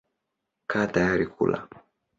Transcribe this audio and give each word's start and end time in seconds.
Kaa 0.71 0.87
tayari 0.93 1.25
kula. 1.35 1.57